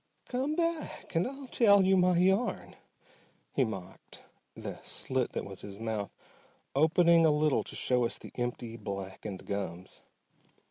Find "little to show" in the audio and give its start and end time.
7.29-8.03